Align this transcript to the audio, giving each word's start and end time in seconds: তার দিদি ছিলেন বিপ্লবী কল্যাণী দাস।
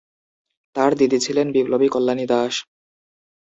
তার 0.75 0.91
দিদি 0.95 1.17
ছিলেন 1.25 1.47
বিপ্লবী 1.55 1.87
কল্যাণী 1.89 2.25
দাস। 2.29 2.53